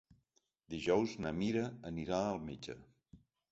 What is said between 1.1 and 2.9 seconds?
na Mira anirà al metge.